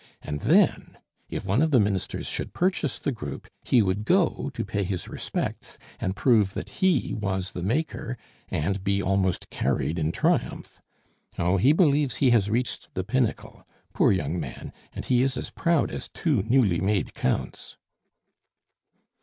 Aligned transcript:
And 0.23 0.39
then, 0.39 0.97
if 1.29 1.45
one 1.45 1.61
of 1.61 1.69
the 1.69 1.79
ministers 1.79 2.25
should 2.25 2.53
purchase 2.55 2.97
the 2.97 3.11
group, 3.11 3.47
he 3.63 3.83
would 3.83 4.03
go 4.03 4.49
to 4.55 4.65
pay 4.65 4.81
his 4.83 5.07
respects, 5.07 5.77
and 5.99 6.15
prove 6.15 6.55
that 6.55 6.69
he 6.81 7.13
was 7.13 7.51
the 7.51 7.61
maker, 7.61 8.17
and 8.49 8.83
be 8.83 8.99
almost 8.99 9.51
carried 9.51 9.99
in 9.99 10.11
triumph! 10.11 10.81
Oh! 11.37 11.57
he 11.57 11.71
believes 11.71 12.15
he 12.15 12.31
has 12.31 12.49
reached 12.49 12.91
the 12.95 13.03
pinnacle; 13.03 13.63
poor 13.93 14.11
young 14.11 14.39
man, 14.39 14.73
and 14.91 15.05
he 15.05 15.21
is 15.21 15.37
as 15.37 15.51
proud 15.51 15.91
as 15.91 16.09
two 16.11 16.41
newly 16.47 16.81
made 16.81 17.13
Counts." 17.13 17.77